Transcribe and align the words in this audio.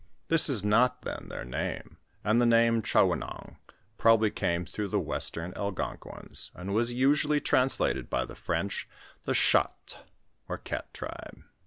This 0.29 0.49
is 0.49 0.63
not 0.63 1.03
then 1.03 1.27
their 1.29 1.45
name, 1.45 1.97
and 2.23 2.41
the 2.41 2.45
name 2.47 2.81
GhaoQanong 2.81 3.57
probably 3.99 4.31
came 4.31 4.65
through 4.65 4.87
the 4.87 4.99
western 4.99 5.53
Algonquins, 5.55 6.49
and 6.55 6.73
was 6.73 6.91
usually 6.91 7.39
translated 7.39 8.09
by 8.09 8.25
the 8.25 8.33
French 8.33 8.89
the 9.25 9.35
Chats, 9.35 9.97
or 10.49 10.57
Gat 10.57 10.91
tribe. 10.91 11.43